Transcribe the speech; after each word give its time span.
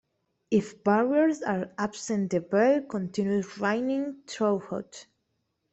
If 0.49 0.83
barriers 0.83 1.43
are 1.43 1.69
absent 1.77 2.31
the 2.31 2.39
bell 2.41 2.81
continues 2.81 3.59
ringing 3.59 4.23
throughout. 4.25 5.05